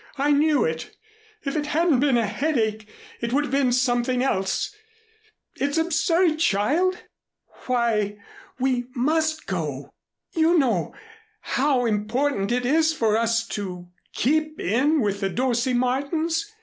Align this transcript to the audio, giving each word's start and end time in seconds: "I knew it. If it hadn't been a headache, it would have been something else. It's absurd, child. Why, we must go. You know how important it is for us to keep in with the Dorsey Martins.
"I 0.17 0.31
knew 0.31 0.63
it. 0.65 0.95
If 1.45 1.55
it 1.55 1.67
hadn't 1.67 1.99
been 1.99 2.17
a 2.17 2.25
headache, 2.25 2.87
it 3.19 3.31
would 3.31 3.43
have 3.43 3.51
been 3.51 3.71
something 3.71 4.23
else. 4.23 4.73
It's 5.57 5.77
absurd, 5.77 6.39
child. 6.39 6.97
Why, 7.67 8.17
we 8.57 8.85
must 8.95 9.45
go. 9.45 9.93
You 10.33 10.57
know 10.57 10.95
how 11.41 11.85
important 11.85 12.51
it 12.51 12.65
is 12.65 12.93
for 12.95 13.15
us 13.15 13.45
to 13.49 13.89
keep 14.11 14.59
in 14.59 15.01
with 15.01 15.19
the 15.19 15.29
Dorsey 15.29 15.75
Martins. 15.75 16.51